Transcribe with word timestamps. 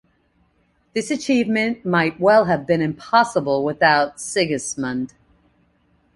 This 0.95 1.11
achievement 1.11 1.85
might 1.85 2.19
well 2.19 2.45
have 2.45 2.65
been 2.65 2.81
impossible 2.81 3.63
without 3.63 4.19
Sigismund. 4.19 5.13